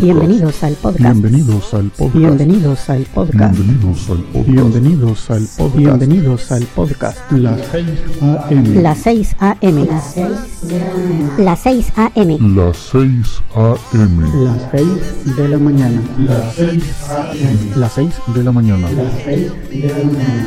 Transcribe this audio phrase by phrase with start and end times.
[0.00, 1.02] Bienvenidos al podcast.
[1.02, 2.14] Bienvenidos al podcast.
[2.14, 3.56] Bienvenidos al podcast.
[3.56, 4.46] Bienvenidos al podcast.
[4.48, 5.76] Bienvenidos al podcast.
[5.76, 7.18] Bienvenidos al podcast.
[7.30, 7.32] Bienvenidos al podcast.
[7.32, 8.82] Las 6 a.m.
[8.82, 9.88] Las 6 a.m.
[11.38, 12.38] Las 6 a.m.
[12.54, 14.28] Las 6 a.m.
[14.44, 16.02] Las 6 de la mañana.
[16.18, 17.76] Las 6 a.m.
[17.76, 18.88] Las 6 de la mañana.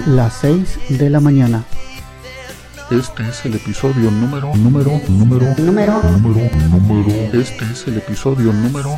[0.07, 1.63] Las 6 de la mañana.
[2.89, 6.01] Este es el episodio número, número, número, Número.
[6.09, 7.09] número, número.
[7.33, 8.97] Este es el episodio número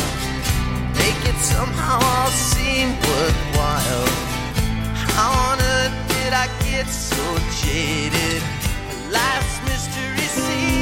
[1.41, 4.07] Somehow all seem worthwhile.
[5.15, 7.23] How on earth did I get so
[7.63, 8.43] jaded?
[9.11, 10.80] Life's mystery seems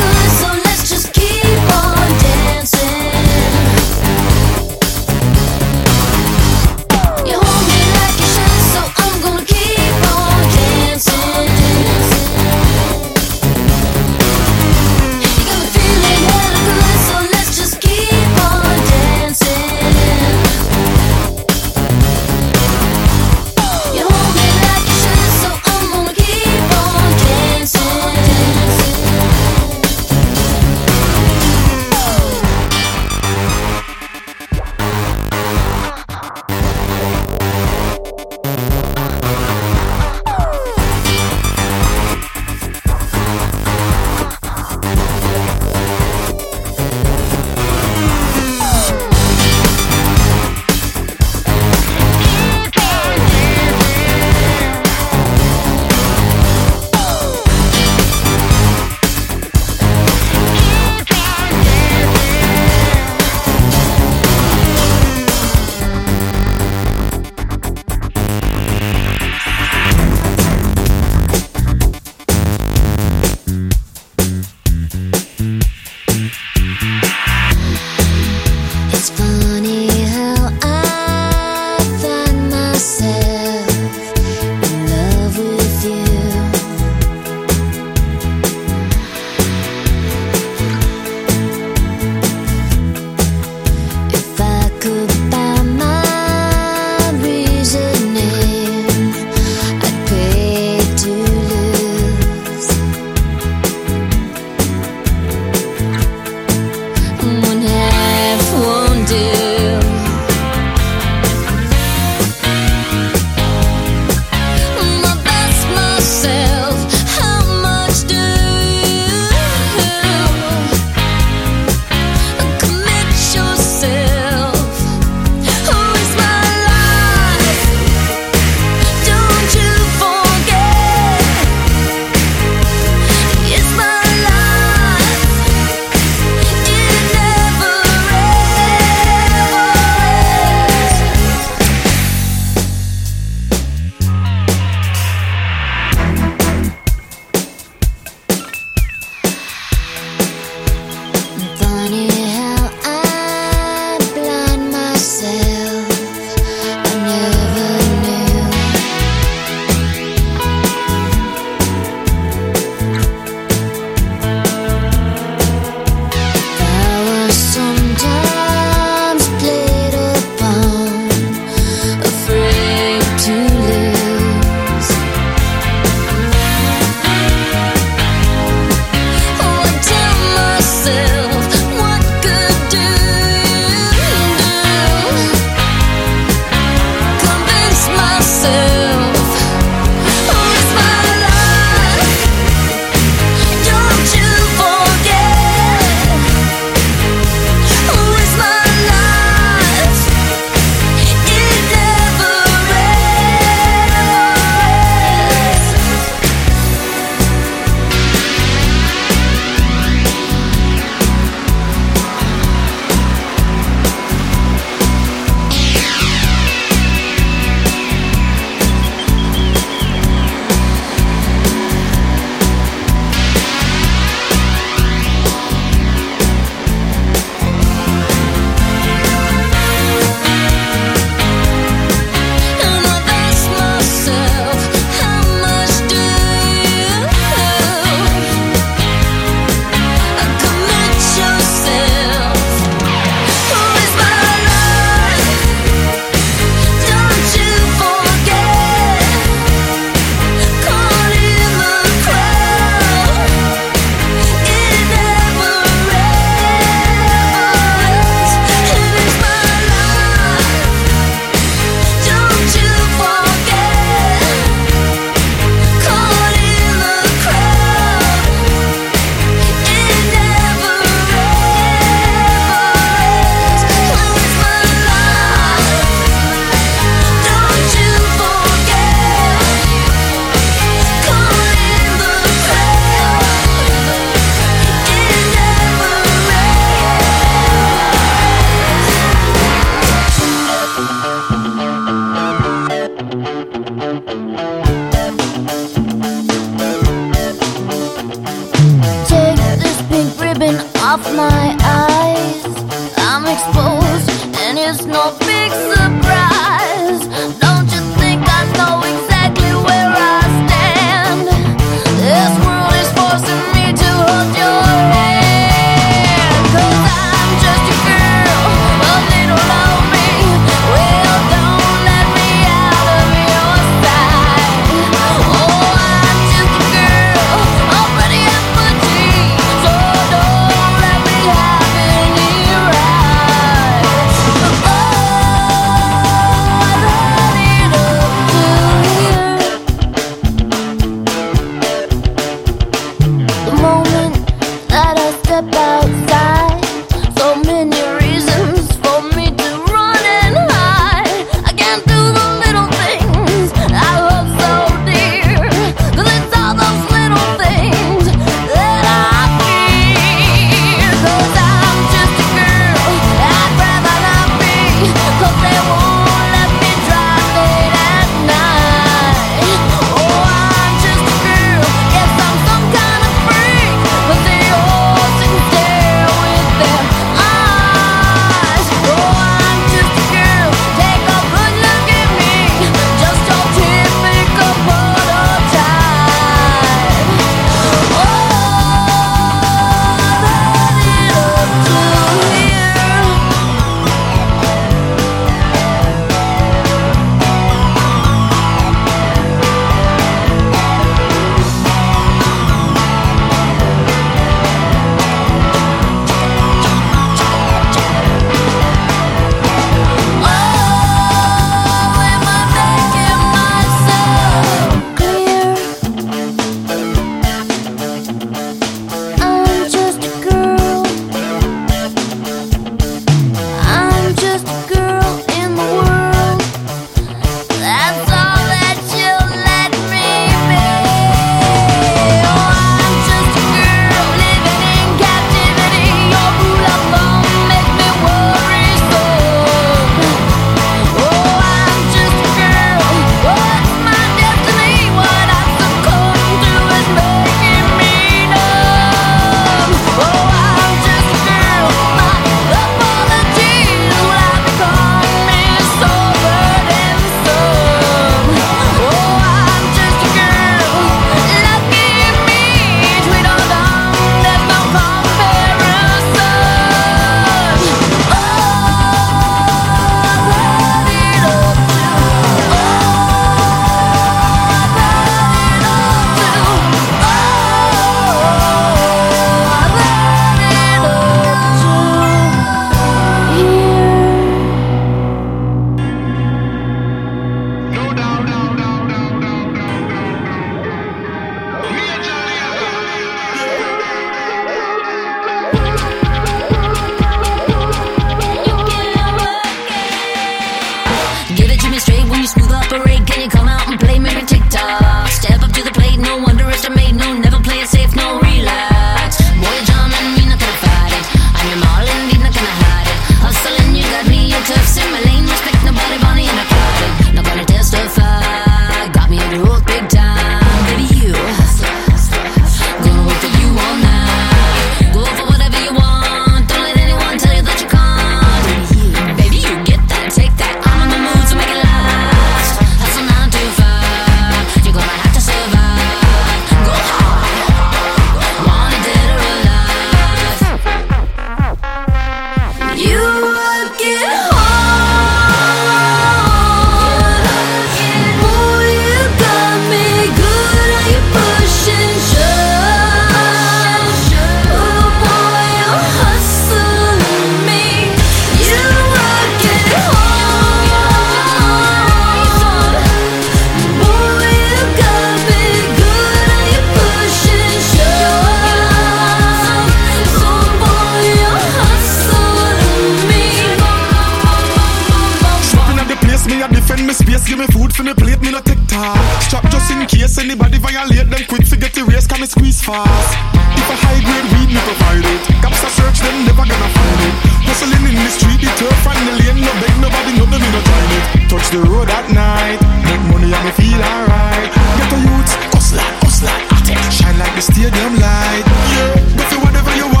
[582.31, 583.11] squeeze fast.
[583.59, 585.21] If a high grade weed, me provide it.
[585.43, 587.15] Cops are search them, never gonna find it.
[587.43, 589.39] Hustling in the street, the turf and the lane.
[589.43, 591.03] No beg nobody, no me no trying it.
[591.27, 594.49] Touch the road at night, make money and me feel alright.
[594.79, 596.79] Get a youth, hustle, hustle, at it.
[596.95, 598.45] Shine like the stadium light.
[598.71, 600.00] Yeah, go for whatever you want.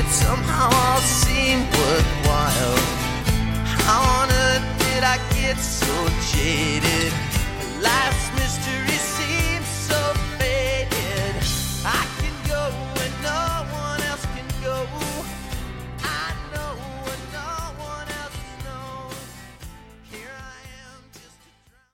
[0.00, 2.78] it somehow all seemed worthwhile.
[3.84, 5.94] How on earth did I get so
[6.32, 7.12] jaded?
[7.82, 8.29] Last.